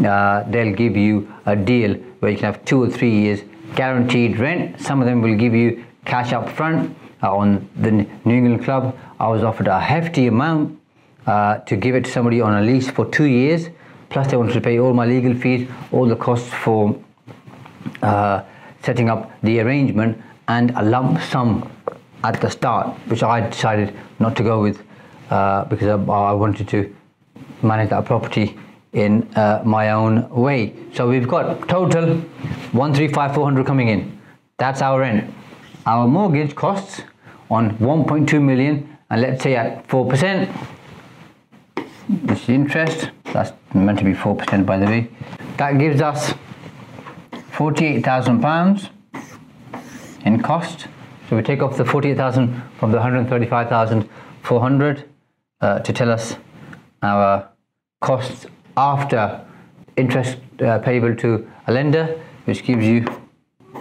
uh, 0.04 0.44
they'll 0.48 0.76
give 0.76 0.96
you 0.96 1.32
a 1.46 1.56
deal 1.56 1.94
where 2.20 2.30
you 2.30 2.38
can 2.38 2.52
have 2.52 2.64
two 2.64 2.80
or 2.82 2.88
three 2.88 3.10
years 3.10 3.40
guaranteed 3.74 4.38
rent. 4.38 4.80
Some 4.80 5.00
of 5.00 5.06
them 5.06 5.22
will 5.22 5.36
give 5.36 5.54
you 5.54 5.84
cash 6.04 6.32
up 6.32 6.48
front. 6.48 6.96
Uh, 7.20 7.34
on 7.34 7.68
the 7.74 7.90
New 7.90 8.06
England 8.32 8.62
Club, 8.62 8.96
I 9.20 9.28
was 9.28 9.42
offered 9.42 9.66
a 9.66 9.80
hefty 9.80 10.26
amount 10.26 10.78
uh, 11.26 11.58
to 11.58 11.76
give 11.76 11.94
it 11.94 12.04
to 12.04 12.10
somebody 12.10 12.40
on 12.40 12.54
a 12.54 12.62
lease 12.64 12.90
for 12.90 13.04
two 13.06 13.24
years. 13.24 13.68
Plus, 14.10 14.30
they 14.30 14.36
wanted 14.36 14.54
to 14.54 14.60
pay 14.60 14.78
all 14.78 14.94
my 14.94 15.04
legal 15.04 15.34
fees, 15.34 15.68
all 15.92 16.06
the 16.06 16.16
costs 16.16 16.52
for 16.64 16.98
uh, 18.02 18.42
setting 18.82 19.10
up 19.10 19.30
the 19.42 19.60
arrangement, 19.60 20.20
and 20.46 20.70
a 20.76 20.82
lump 20.82 21.20
sum 21.20 21.70
at 22.24 22.40
the 22.40 22.48
start, 22.48 22.96
which 23.08 23.22
I 23.22 23.48
decided 23.48 23.94
not 24.18 24.36
to 24.36 24.42
go 24.42 24.62
with 24.62 24.82
uh, 25.30 25.64
because 25.64 25.88
I, 25.88 25.94
I, 25.94 26.32
wanted 26.32 26.68
to 26.68 26.94
manage 27.62 27.90
that 27.90 28.06
property 28.06 28.58
in 28.92 29.28
uh, 29.36 29.62
my 29.64 29.90
own 29.90 30.28
way. 30.30 30.74
So 30.94 31.08
we've 31.08 31.28
got 31.28 31.68
total 31.68 32.16
one 32.72 32.94
three 32.94 33.08
five 33.08 33.34
four 33.34 33.44
hundred 33.44 33.66
coming 33.66 33.88
in. 33.88 34.18
That's 34.56 34.80
our 34.80 35.00
rent. 35.00 35.32
Our 35.86 36.08
mortgage 36.08 36.54
costs 36.54 37.02
on 37.50 37.78
1.2 37.78 38.42
million, 38.42 38.97
and 39.10 39.22
let's 39.22 39.42
say 39.42 39.56
at 39.56 39.88
four 39.88 40.06
percent. 40.06 40.50
This 42.08 42.44
is 42.44 42.48
interest. 42.48 43.10
That's 43.32 43.52
meant 43.74 43.98
to 43.98 44.04
be 44.04 44.14
four 44.14 44.34
percent, 44.34 44.66
by 44.66 44.78
the 44.78 44.86
way. 44.86 45.10
That 45.56 45.78
gives 45.78 46.00
us 46.00 46.34
forty-eight 47.50 48.04
thousand 48.04 48.40
pounds 48.40 48.88
in 50.24 50.42
cost. 50.42 50.88
So 51.28 51.36
we 51.36 51.42
take 51.42 51.62
off 51.62 51.76
the 51.76 51.84
48,000 51.84 52.62
from 52.78 52.90
the 52.90 52.96
135,400 52.96 55.04
uh, 55.60 55.78
to 55.80 55.92
tell 55.92 56.10
us 56.10 56.36
our 57.02 57.50
costs 58.00 58.46
after 58.76 59.44
interest 59.96 60.38
uh, 60.62 60.78
payable 60.78 61.14
to 61.16 61.50
a 61.66 61.72
lender, 61.72 62.18
which 62.46 62.64
gives 62.64 62.86
you 62.86 63.04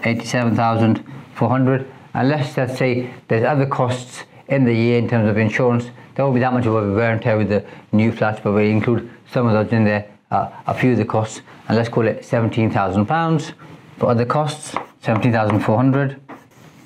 87,400. 0.03 1.87
And 2.13 2.29
let's, 2.29 2.57
let's 2.57 2.77
say 2.77 3.13
there's 3.29 3.45
other 3.45 3.65
costs 3.65 4.25
in 4.49 4.65
the 4.65 4.73
year 4.73 4.97
in 4.97 5.09
terms 5.09 5.29
of 5.29 5.37
insurance. 5.37 5.85
There 6.15 6.25
won't 6.25 6.35
be 6.35 6.41
that 6.41 6.53
much 6.53 6.65
of 6.65 6.75
a 6.75 6.93
wear 6.93 7.11
and 7.11 7.21
tear 7.21 7.37
with 7.37 7.49
the 7.49 7.65
new 7.91 8.11
flats, 8.11 8.39
but 8.43 8.53
we 8.53 8.69
include 8.69 9.09
some 9.31 9.47
of 9.47 9.53
those 9.53 9.71
in 9.71 9.83
there, 9.83 10.09
uh, 10.31 10.49
a 10.65 10.73
few 10.73 10.91
of 10.91 10.97
the 10.97 11.05
costs, 11.05 11.41
and 11.67 11.77
let's 11.77 11.89
call 11.89 12.07
it 12.07 12.25
17,000 12.25 13.05
pounds. 13.05 13.53
For 13.97 14.09
other 14.09 14.25
costs, 14.25 14.75
17,400 15.01 16.19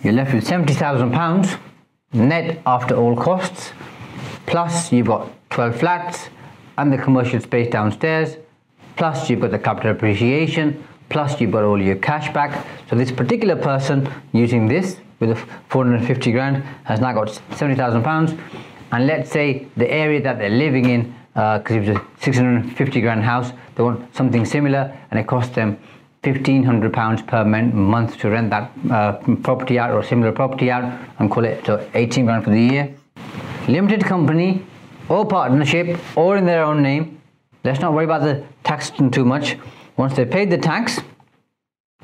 you're 0.03 0.13
left 0.13 0.34
with 0.34 0.48
£70,000 0.48 1.60
net 2.13 2.60
after 2.65 2.96
all 2.96 3.15
costs, 3.15 3.72
plus 4.48 4.91
you've 4.91 5.06
got 5.06 5.30
12 5.51 5.80
flats 5.80 6.30
and 6.80 6.91
the 6.91 6.98
commercial 6.98 7.39
space 7.39 7.70
downstairs, 7.70 8.38
plus 8.96 9.30
you've 9.30 9.41
got 9.41 9.51
the 9.51 9.60
capital 9.60 9.91
appreciation, 9.91 10.84
plus 11.10 11.39
you've 11.39 11.51
got 11.51 11.63
all 11.63 11.80
your 11.80 11.98
cash 11.98 12.34
back. 12.34 12.65
So 12.89 12.96
this 12.96 13.12
particular 13.12 13.56
person 13.56 14.10
using 14.34 14.68
this 14.68 14.98
with 15.21 15.31
a 15.31 15.35
450 15.69 16.31
grand 16.33 16.63
has 16.83 16.99
now 16.99 17.13
got 17.13 17.29
70,000 17.55 18.03
pounds. 18.03 18.33
And 18.91 19.07
let's 19.07 19.31
say 19.31 19.67
the 19.77 19.89
area 19.89 20.21
that 20.21 20.37
they're 20.39 20.49
living 20.49 20.89
in, 20.89 21.15
because 21.33 21.71
uh, 21.71 21.75
it 21.75 21.87
was 21.87 21.97
a 21.97 22.05
650 22.19 22.99
grand 22.99 23.23
house, 23.23 23.53
they 23.75 23.83
want 23.83 24.13
something 24.13 24.43
similar 24.43 24.97
and 25.11 25.19
it 25.19 25.27
costs 25.27 25.55
them 25.55 25.79
£1,500 26.23 27.25
per 27.27 27.45
month 27.45 28.17
to 28.17 28.29
rent 28.29 28.49
that 28.49 28.71
uh, 28.91 29.13
property 29.41 29.79
out 29.79 29.91
or 29.91 30.03
similar 30.03 30.31
property 30.31 30.69
out 30.69 30.83
and 31.19 31.31
call 31.31 31.45
it 31.45 31.65
so 31.65 31.87
18 31.93 32.25
grand 32.25 32.43
for 32.43 32.49
the 32.49 32.61
year. 32.61 32.93
Limited 33.67 34.03
company 34.03 34.65
or 35.07 35.25
partnership 35.25 35.99
or 36.17 36.37
in 36.37 36.45
their 36.45 36.63
own 36.63 36.81
name. 36.81 37.21
Let's 37.63 37.79
not 37.79 37.93
worry 37.93 38.05
about 38.05 38.21
the 38.21 38.43
tax 38.63 38.91
too 39.11 39.23
much. 39.23 39.57
Once 39.97 40.15
they 40.15 40.25
paid 40.25 40.49
the 40.49 40.57
tax, 40.57 40.99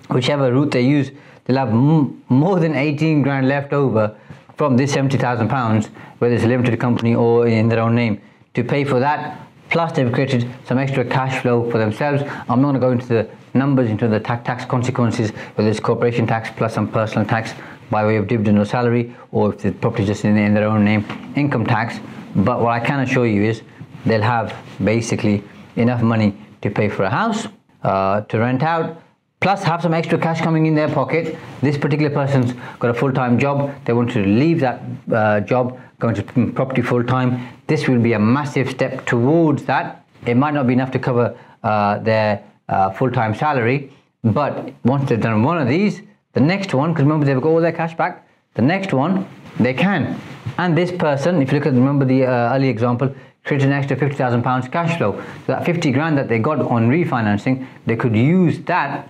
whichever 0.09 0.51
route 0.51 0.71
they 0.71 0.81
use, 0.81 1.11
they'll 1.47 1.57
have 1.57 1.73
more 1.73 2.59
than 2.59 2.75
18 2.75 3.23
grand 3.23 3.47
left 3.47 3.73
over 3.73 4.15
from 4.55 4.77
this 4.77 4.93
70,000 4.93 5.47
pounds, 5.47 5.87
whether 6.19 6.35
it's 6.35 6.43
a 6.43 6.47
limited 6.47 6.79
company 6.79 7.15
or 7.15 7.47
in 7.47 7.69
their 7.69 7.79
own 7.79 7.95
name. 7.95 8.21
To 8.53 8.63
pay 8.63 8.83
for 8.83 8.99
that, 8.99 9.39
plus 9.69 9.93
they've 9.93 10.11
created 10.11 10.47
some 10.65 10.77
extra 10.77 11.05
cash 11.05 11.41
flow 11.41 11.69
for 11.71 11.77
themselves. 11.77 12.23
I'm 12.49 12.61
not 12.61 12.71
going 12.71 12.73
to 12.73 12.79
go 12.79 12.91
into 12.91 13.07
the 13.07 13.29
numbers 13.53 13.89
into 13.89 14.07
the 14.07 14.19
tax 14.19 14.65
consequences, 14.65 15.31
whether 15.55 15.69
it's 15.69 15.79
corporation 15.79 16.27
tax 16.27 16.49
plus 16.55 16.73
some 16.73 16.87
personal 16.87 17.27
tax 17.27 17.53
by 17.89 18.05
way 18.05 18.17
of 18.17 18.27
dividend 18.27 18.59
or 18.59 18.65
salary, 18.65 19.15
or 19.31 19.53
if 19.53 19.61
the 19.61 19.71
property 19.71 20.05
just 20.05 20.25
in, 20.25 20.37
in 20.37 20.53
their 20.53 20.67
own 20.67 20.83
name, 20.83 21.05
income 21.35 21.65
tax. 21.65 21.99
But 22.35 22.61
what 22.61 22.71
I 22.71 22.79
can 22.79 22.99
assure 22.99 23.25
you 23.25 23.43
is 23.43 23.61
they'll 24.05 24.21
have 24.21 24.55
basically 24.83 25.43
enough 25.75 26.01
money 26.01 26.37
to 26.61 26.69
pay 26.69 26.89
for 26.89 27.03
a 27.03 27.09
house, 27.09 27.47
uh, 27.83 28.21
to 28.21 28.39
rent 28.39 28.63
out, 28.63 29.01
plus 29.47 29.63
have 29.63 29.81
some 29.81 29.93
extra 29.93 30.17
cash 30.17 30.41
coming 30.41 30.65
in 30.65 30.75
their 30.75 30.89
pocket. 30.89 31.37
This 31.61 31.77
particular 31.77 32.13
person's 32.13 32.51
got 32.79 32.89
a 32.89 32.93
full-time 32.93 33.39
job. 33.39 33.73
They 33.85 33.93
want 33.93 34.11
to 34.11 34.19
leave 34.19 34.59
that 34.59 34.81
uh, 35.09 35.39
job, 35.39 35.79
go 35.99 36.09
into 36.09 36.21
property 36.51 36.81
full-time. 36.81 37.47
This 37.65 37.87
will 37.87 38.01
be 38.01 38.11
a 38.11 38.19
massive 38.19 38.69
step 38.69 39.05
towards 39.05 39.63
that. 39.63 40.05
It 40.25 40.35
might 40.35 40.53
not 40.53 40.67
be 40.67 40.73
enough 40.73 40.91
to 40.91 40.99
cover 40.99 41.25
uh, 41.63 41.99
their 41.99 42.43
uh, 42.67 42.89
full-time 42.89 43.33
salary. 43.35 43.93
But 44.21 44.73
once 44.83 45.07
they've 45.07 45.21
done 45.21 45.43
one 45.43 45.57
of 45.59 45.69
these, 45.69 46.01
the 46.33 46.41
next 46.41 46.73
one, 46.73 46.91
because 46.91 47.03
remember 47.03 47.25
they've 47.25 47.39
got 47.39 47.47
all 47.47 47.61
their 47.61 47.71
cash 47.71 47.95
back, 47.95 48.27
the 48.55 48.61
next 48.61 48.91
one 48.91 49.25
they 49.61 49.73
can. 49.73 50.19
And 50.57 50.77
this 50.77 50.91
person, 50.91 51.41
if 51.41 51.53
you 51.53 51.59
look 51.59 51.67
at 51.67 51.73
remember 51.73 52.03
the 52.03 52.25
uh, 52.25 52.53
early 52.53 52.67
example, 52.67 53.15
created 53.45 53.67
an 53.67 53.73
extra 53.79 53.95
fifty 53.95 54.17
thousand 54.17 54.43
pounds 54.43 54.67
cash 54.67 54.97
flow. 54.97 55.13
So 55.45 55.53
that 55.53 55.63
fifty 55.65 55.93
grand 55.93 56.17
that 56.17 56.27
they 56.27 56.37
got 56.37 56.59
on 56.59 56.89
refinancing, 56.89 57.65
they 57.85 57.95
could 57.95 58.13
use 58.13 58.59
that 58.63 59.09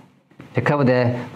to 0.58 0.64
cover 0.64 0.84
their 0.84 1.28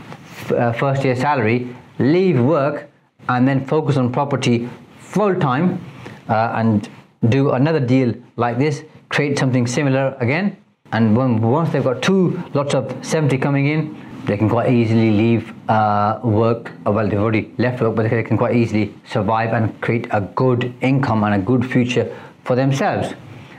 uh, 0.56 0.72
first 0.72 1.04
year 1.04 1.14
salary, 1.16 1.74
leave 1.98 2.40
work, 2.40 2.88
and 3.28 3.46
then 3.46 3.64
focus 3.66 3.96
on 3.96 4.12
property 4.12 4.68
full 4.98 5.34
time, 5.34 5.80
uh, 6.28 6.52
and 6.54 6.88
do 7.28 7.52
another 7.52 7.80
deal 7.80 8.14
like 8.36 8.58
this, 8.58 8.82
create 9.08 9.38
something 9.38 9.66
similar 9.66 10.16
again, 10.20 10.56
and 10.92 11.16
when, 11.16 11.40
once 11.40 11.70
they've 11.70 11.84
got 11.84 12.02
two 12.02 12.42
lots 12.54 12.74
of 12.74 12.94
70 13.04 13.38
coming 13.38 13.66
in 13.66 13.96
they 14.24 14.36
can 14.36 14.48
quite 14.48 14.70
easily 14.70 15.10
leave 15.10 15.52
uh, 15.68 16.20
work. 16.22 16.70
Well 16.84 17.08
they've 17.08 17.18
already 17.18 17.52
left 17.58 17.80
work 17.82 17.96
but 17.96 18.08
they 18.08 18.22
can 18.22 18.38
quite 18.38 18.54
easily 18.54 18.94
survive 19.04 19.52
and 19.52 19.80
create 19.80 20.06
a 20.12 20.20
good 20.20 20.72
income 20.80 21.24
and 21.24 21.34
a 21.34 21.38
good 21.38 21.68
future 21.68 22.16
for 22.44 22.54
themselves. 22.54 23.14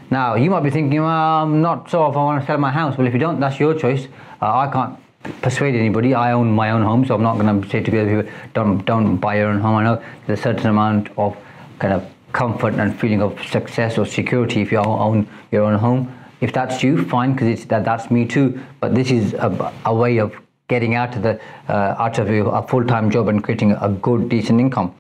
Now 0.10 0.36
you 0.36 0.50
might 0.50 0.64
be 0.64 0.70
thinking 0.70 1.02
well 1.02 1.44
i'm 1.44 1.62
not 1.62 1.90
sure 1.90 2.10
if 2.10 2.16
i 2.16 2.24
want 2.24 2.42
to 2.42 2.48
sell 2.48 2.58
my 2.58 2.72
house. 2.72 2.98
Well 2.98 3.08
if 3.08 3.14
you 3.14 3.20
don't 3.20 3.40
that's 3.42 3.60
your 3.60 3.74
choice. 3.74 4.08
Uh, 4.42 4.60
i 4.60 4.72
can't 4.72 4.98
persuade 5.42 5.76
anybody 5.76 6.14
i 6.14 6.32
own 6.32 6.52
my 6.52 6.72
own 6.72 6.82
home 6.82 7.06
so 7.06 7.16
i'm 7.16 7.24
not 7.24 7.38
going 7.38 7.62
to 7.62 7.70
say 7.70 7.82
to 7.82 8.02
other 8.02 8.24
people 8.24 8.32
don't 8.54 8.86
don't 8.86 9.18
buy 9.18 9.38
your 9.38 9.48
own 9.48 9.60
home 9.60 9.76
i 9.76 9.84
know 9.84 10.04
there's 10.26 10.40
a 10.40 10.42
certain 10.42 10.68
amount 10.68 11.10
of 11.18 11.38
kind 11.80 11.94
of 11.94 12.06
comfort 12.34 12.74
and 12.76 13.00
feeling 13.00 13.22
of 13.22 13.40
success 13.46 13.98
or 13.98 14.06
security 14.06 14.62
if 14.62 14.72
you 14.72 14.78
own 14.78 15.28
your 15.52 15.64
own 15.64 15.78
home 15.78 16.12
if 16.44 16.52
that's 16.52 16.84
you, 16.84 17.06
fine, 17.06 17.32
because 17.34 17.66
that 17.68 17.86
that's 17.86 18.12
me 18.12 18.26
too. 18.26 18.60
But 18.82 18.94
this 18.94 19.12
is 19.12 19.34
a, 19.34 19.74
a 19.86 19.96
way 19.96 20.18
of 20.18 20.36
getting 20.68 20.94
out 20.94 21.16
of 21.16 21.22
the 21.24 21.40
uh, 21.70 21.96
out 21.98 22.20
of 22.20 22.30
a 22.30 22.68
full-time 22.68 23.10
job 23.10 23.30
and 23.30 23.42
creating 23.42 23.72
a 23.72 23.88
good, 23.88 24.28
decent 24.28 24.60
income. 24.60 24.94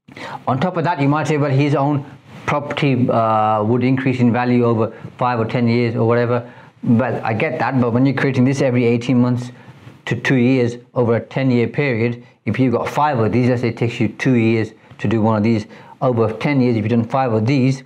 On 0.48 0.58
top 0.58 0.77
of 0.77 0.86
that, 0.86 1.01
you 1.01 1.10
might 1.10 1.27
say, 1.27 1.36
well, 1.38 1.51
his 1.51 1.75
own 1.75 2.06
property 2.46 3.10
uh, 3.10 3.62
would 3.62 3.84
increase 3.84 4.22
in 4.22 4.32
value 4.32 4.63
over 4.63 4.94
five 5.18 5.38
or 5.38 5.44
ten 5.44 5.68
years 5.68 5.98
or 5.98 6.08
whatever. 6.08 6.50
But 6.82 7.22
I 7.25 7.34
get 7.34 7.60
that, 7.60 7.82
but 7.82 7.92
when 7.92 8.06
you're 8.06 8.15
creating 8.15 8.46
this 8.46 8.62
every 8.62 8.86
18 8.86 9.20
months 9.20 9.51
to 10.06 10.16
two 10.16 10.36
years 10.36 10.78
over 10.94 11.16
a 11.16 11.22
10-year 11.22 11.68
period, 11.68 12.26
if 12.46 12.60
you've 12.60 12.74
got 12.74 12.90
five 12.90 13.20
of 13.20 13.32
these, 13.32 13.50
let's 13.50 13.62
say 13.62 13.70
it 13.70 13.78
takes 13.78 14.00
you 14.00 14.10
two 14.10 14.36
years 14.36 14.72
to 15.00 15.08
do 15.08 15.22
one 15.22 15.38
of 15.38 15.44
these. 15.44 15.66
Over 16.02 16.34
10 16.34 16.62
years, 16.62 16.76
if 16.76 16.84
you've 16.84 16.90
done 16.90 17.06
five 17.06 17.32
of 17.32 17.46
these, 17.46 17.84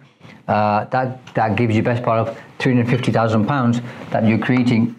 uh, 0.48 0.86
that 0.86 1.26
that 1.36 1.56
gives 1.56 1.76
you 1.76 1.84
best 1.84 2.04
part 2.04 2.28
of 2.28 2.42
350,000 2.60 3.46
pounds 3.46 3.82
that 4.12 4.26
you're 4.26 4.40
creating 4.40 4.96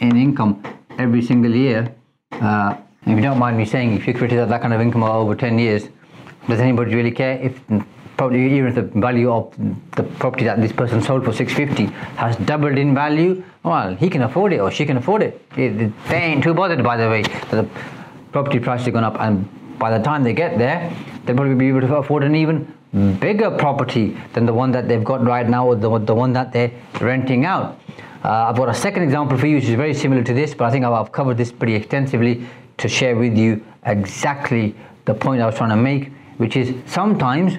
in 0.00 0.16
income 0.16 0.62
every 0.98 1.22
single 1.22 1.54
year, 1.54 1.92
uh, 2.32 2.76
if 3.06 3.16
you 3.16 3.22
don't 3.22 3.38
mind 3.38 3.56
me 3.56 3.64
saying, 3.64 3.94
if 3.94 4.06
you 4.06 4.14
created 4.14 4.48
that 4.48 4.60
kind 4.60 4.74
of 4.74 4.80
income 4.80 5.02
over 5.02 5.34
10 5.34 5.58
years, 5.58 5.88
does 6.48 6.60
anybody 6.60 6.94
really 6.94 7.10
care 7.10 7.38
if 7.38 7.60
probably 8.20 8.54
even 8.54 8.66
if 8.66 8.74
the 8.74 9.00
value 9.00 9.32
of 9.32 9.50
the 9.96 10.02
property 10.22 10.44
that 10.44 10.60
this 10.60 10.72
person 10.72 11.00
sold 11.00 11.24
for 11.24 11.32
650 11.32 11.86
has 12.16 12.36
doubled 12.50 12.76
in 12.76 12.94
value, 12.94 13.42
well, 13.62 13.94
he 13.94 14.10
can 14.10 14.20
afford 14.20 14.52
it 14.52 14.60
or 14.60 14.70
she 14.70 14.84
can 14.84 14.98
afford 14.98 15.22
it. 15.22 15.32
they 15.56 15.90
ain't 16.10 16.42
too 16.44 16.52
bothered, 16.52 16.82
by 16.84 16.98
the 16.98 17.08
way. 17.08 17.22
The 17.50 17.66
property 18.30 18.58
price 18.58 18.84
has 18.84 18.92
gone 18.92 19.04
up, 19.04 19.16
and 19.18 19.48
by 19.78 19.96
the 19.96 20.04
time 20.04 20.22
they 20.22 20.34
get 20.34 20.58
there, 20.58 20.94
they'll 21.24 21.34
probably 21.34 21.54
be 21.54 21.68
able 21.68 21.80
to 21.80 21.96
afford 21.96 22.22
an 22.24 22.34
even 22.34 22.58
bigger 23.20 23.50
property 23.52 24.14
than 24.34 24.44
the 24.44 24.52
one 24.52 24.70
that 24.72 24.86
they've 24.86 25.02
got 25.12 25.24
right 25.24 25.48
now 25.48 25.66
or 25.66 25.74
the, 25.74 25.98
the 26.00 26.14
one 26.14 26.34
that 26.34 26.52
they're 26.52 26.72
renting 27.00 27.46
out. 27.46 27.80
Uh, 28.22 28.48
I've 28.48 28.56
got 28.56 28.68
a 28.68 28.74
second 28.74 29.02
example 29.02 29.38
for 29.38 29.46
you, 29.46 29.56
which 29.56 29.64
is 29.64 29.76
very 29.76 29.94
similar 29.94 30.22
to 30.24 30.34
this, 30.34 30.52
but 30.52 30.66
I 30.66 30.70
think 30.70 30.84
I've 30.84 31.10
covered 31.10 31.38
this 31.38 31.52
pretty 31.52 31.74
extensively 31.74 32.46
to 32.76 32.86
share 32.86 33.16
with 33.16 33.38
you 33.38 33.64
exactly 33.86 34.74
the 35.06 35.14
point 35.14 35.40
I 35.40 35.46
was 35.46 35.54
trying 35.54 35.70
to 35.70 35.82
make, 35.90 36.12
which 36.36 36.54
is 36.54 36.74
sometimes 36.84 37.56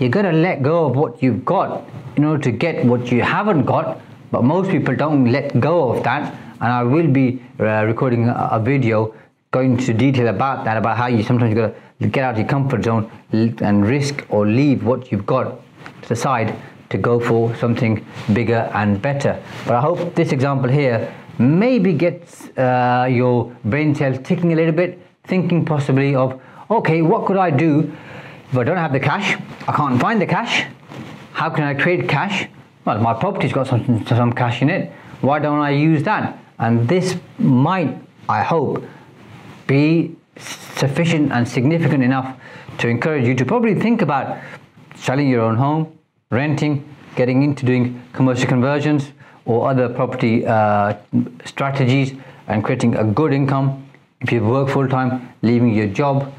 you 0.00 0.08
got 0.08 0.22
to 0.22 0.32
let 0.32 0.62
go 0.62 0.86
of 0.86 0.96
what 0.96 1.22
you've 1.22 1.44
got 1.44 1.86
in 2.16 2.24
order 2.24 2.42
to 2.42 2.50
get 2.50 2.84
what 2.86 3.12
you 3.12 3.22
haven't 3.22 3.64
got, 3.64 4.00
but 4.30 4.42
most 4.42 4.70
people 4.70 4.96
don't 4.96 5.30
let 5.30 5.60
go 5.60 5.90
of 5.90 6.02
that. 6.04 6.34
And 6.60 6.72
I 6.72 6.82
will 6.82 7.06
be 7.06 7.42
uh, 7.60 7.84
recording 7.84 8.28
a, 8.28 8.48
a 8.52 8.60
video 8.60 9.14
going 9.50 9.72
into 9.72 9.92
detail 9.92 10.28
about 10.28 10.64
that, 10.64 10.78
about 10.78 10.96
how 10.96 11.06
you 11.06 11.22
sometimes 11.22 11.54
got 11.54 11.74
to 12.00 12.08
get 12.08 12.24
out 12.24 12.32
of 12.32 12.38
your 12.38 12.48
comfort 12.48 12.82
zone 12.82 13.10
and 13.32 13.86
risk 13.86 14.24
or 14.30 14.46
leave 14.46 14.84
what 14.84 15.12
you've 15.12 15.26
got 15.26 15.60
to 16.02 16.08
the 16.08 16.16
side 16.16 16.56
to 16.88 16.96
go 16.96 17.20
for 17.20 17.54
something 17.56 18.04
bigger 18.32 18.70
and 18.74 19.02
better. 19.02 19.40
But 19.66 19.76
I 19.76 19.80
hope 19.80 20.14
this 20.14 20.32
example 20.32 20.70
here 20.70 21.14
maybe 21.38 21.92
gets 21.92 22.48
uh, 22.56 23.06
your 23.10 23.54
brain 23.64 23.94
cells 23.94 24.18
ticking 24.24 24.52
a 24.52 24.56
little 24.56 24.72
bit, 24.72 24.98
thinking 25.24 25.64
possibly 25.64 26.14
of, 26.14 26.40
okay, 26.70 27.02
what 27.02 27.26
could 27.26 27.36
I 27.36 27.50
do 27.50 27.92
if 28.50 28.58
I 28.58 28.64
don't 28.64 28.76
have 28.76 28.92
the 28.92 29.00
cash? 29.00 29.40
I 29.68 29.72
can't 29.72 30.00
find 30.00 30.20
the 30.20 30.26
cash. 30.26 30.66
How 31.32 31.50
can 31.50 31.64
I 31.64 31.74
create 31.74 32.08
cash? 32.08 32.48
Well, 32.84 32.98
my 32.98 33.14
property's 33.14 33.52
got 33.52 33.68
some, 33.68 34.04
some 34.06 34.32
cash 34.32 34.62
in 34.62 34.70
it. 34.70 34.90
Why 35.20 35.38
don't 35.38 35.60
I 35.60 35.70
use 35.70 36.02
that? 36.04 36.38
And 36.58 36.88
this 36.88 37.16
might, 37.38 37.96
I 38.28 38.42
hope, 38.42 38.84
be 39.66 40.16
sufficient 40.36 41.30
and 41.32 41.46
significant 41.46 42.02
enough 42.02 42.36
to 42.78 42.88
encourage 42.88 43.26
you 43.26 43.34
to 43.34 43.44
probably 43.44 43.74
think 43.74 44.02
about 44.02 44.38
selling 44.94 45.28
your 45.28 45.42
own 45.42 45.56
home, 45.56 45.98
renting, 46.30 46.84
getting 47.14 47.42
into 47.42 47.64
doing 47.64 48.02
commercial 48.12 48.48
conversions 48.48 49.12
or 49.44 49.70
other 49.70 49.88
property 49.88 50.46
uh, 50.46 50.94
strategies 51.44 52.14
and 52.48 52.64
creating 52.64 52.96
a 52.96 53.04
good 53.04 53.32
income. 53.32 53.86
If 54.20 54.32
you 54.32 54.44
work 54.44 54.68
full 54.68 54.88
time, 54.88 55.32
leaving 55.42 55.72
your 55.72 55.86
job, 55.86 56.32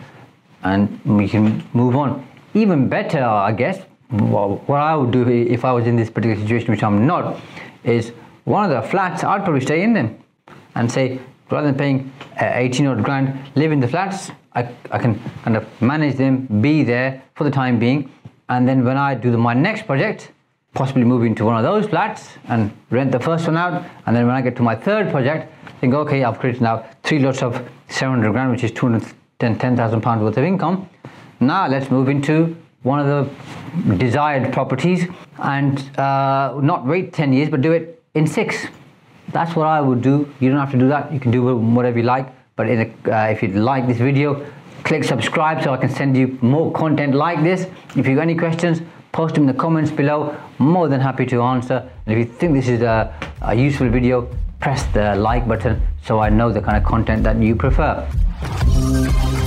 and 0.63 0.99
we 1.05 1.27
can 1.27 1.63
move 1.73 1.95
on. 1.95 2.27
Even 2.53 2.89
better, 2.89 3.23
I 3.23 3.51
guess, 3.51 3.79
what 4.09 4.81
I 4.81 4.95
would 4.95 5.11
do 5.11 5.27
if 5.27 5.63
I 5.63 5.71
was 5.71 5.87
in 5.87 5.95
this 5.95 6.09
particular 6.09 6.41
situation, 6.41 6.71
which 6.71 6.83
I'm 6.83 7.07
not, 7.07 7.39
is 7.83 8.11
one 8.43 8.69
of 8.69 8.71
the 8.71 8.87
flats, 8.89 9.23
I'd 9.23 9.43
probably 9.43 9.61
stay 9.61 9.83
in 9.83 9.93
them 9.93 10.17
and 10.75 10.91
say, 10.91 11.19
rather 11.49 11.67
than 11.67 11.77
paying 11.77 12.11
uh, 12.41 12.51
18 12.53 12.87
odd 12.87 13.03
grand, 13.03 13.39
live 13.55 13.71
in 13.71 13.79
the 13.79 13.87
flats, 13.87 14.31
I, 14.53 14.69
I 14.91 14.99
can 14.99 15.19
kind 15.43 15.55
of 15.55 15.81
manage 15.81 16.17
them, 16.17 16.47
be 16.61 16.83
there 16.83 17.21
for 17.35 17.45
the 17.45 17.51
time 17.51 17.79
being, 17.79 18.11
and 18.49 18.67
then 18.67 18.83
when 18.83 18.97
I 18.97 19.15
do 19.15 19.31
the, 19.31 19.37
my 19.37 19.53
next 19.53 19.85
project, 19.85 20.31
possibly 20.73 21.03
move 21.03 21.23
into 21.23 21.45
one 21.45 21.57
of 21.57 21.63
those 21.63 21.89
flats 21.89 22.29
and 22.47 22.71
rent 22.89 23.11
the 23.11 23.19
first 23.19 23.47
one 23.47 23.57
out, 23.57 23.85
and 24.05 24.15
then 24.15 24.27
when 24.27 24.35
I 24.35 24.41
get 24.41 24.55
to 24.57 24.63
my 24.63 24.75
third 24.75 25.09
project, 25.09 25.51
think, 25.81 25.95
okay, 25.95 26.23
I've 26.23 26.39
created 26.39 26.61
now 26.61 26.85
three 27.03 27.19
lots 27.19 27.41
of 27.41 27.67
700 27.89 28.31
grand, 28.31 28.51
which 28.51 28.63
is 28.63 28.71
210,000 29.41 30.01
pounds 30.01 30.21
worth 30.21 30.37
of 30.37 30.43
income. 30.43 30.87
Now 31.39 31.67
let's 31.67 31.89
move 31.89 32.09
into 32.09 32.55
one 32.83 32.99
of 32.99 33.07
the 33.07 33.95
desired 33.95 34.53
properties 34.53 35.07
and 35.39 35.79
uh, 35.97 36.59
not 36.61 36.85
wait 36.85 37.13
10 37.13 37.33
years, 37.33 37.49
but 37.49 37.61
do 37.61 37.71
it 37.71 38.03
in 38.13 38.27
six. 38.27 38.67
That's 39.29 39.55
what 39.55 39.65
I 39.65 39.81
would 39.81 40.01
do. 40.01 40.31
You 40.39 40.49
don't 40.49 40.59
have 40.59 40.71
to 40.71 40.77
do 40.77 40.87
that. 40.89 41.11
You 41.11 41.19
can 41.19 41.31
do 41.31 41.55
whatever 41.55 41.97
you 41.97 42.03
like. 42.03 42.27
But 42.55 42.67
a, 42.67 42.93
uh, 43.05 43.31
if 43.31 43.41
you 43.41 43.49
like 43.49 43.87
this 43.87 43.97
video, 43.97 44.45
click 44.83 45.03
subscribe 45.03 45.63
so 45.63 45.73
I 45.73 45.77
can 45.77 45.89
send 45.89 46.15
you 46.15 46.37
more 46.41 46.71
content 46.71 47.15
like 47.15 47.41
this. 47.43 47.67
If 47.95 48.07
you've 48.07 48.17
got 48.17 48.23
any 48.23 48.35
questions, 48.35 48.81
post 49.11 49.35
them 49.35 49.43
in 49.43 49.47
the 49.47 49.59
comments 49.59 49.89
below. 49.89 50.37
More 50.59 50.87
than 50.87 51.01
happy 51.01 51.25
to 51.27 51.41
answer. 51.41 51.89
And 52.05 52.13
if 52.13 52.19
you 52.19 52.31
think 52.31 52.53
this 52.53 52.67
is 52.67 52.81
a, 52.81 53.13
a 53.41 53.55
useful 53.55 53.89
video, 53.89 54.27
press 54.59 54.83
the 54.93 55.15
like 55.15 55.47
button 55.47 55.81
so 56.05 56.19
I 56.19 56.29
know 56.29 56.51
the 56.51 56.61
kind 56.61 56.77
of 56.77 56.83
content 56.83 57.23
that 57.23 57.37
you 57.37 57.55
prefer. 57.55 58.07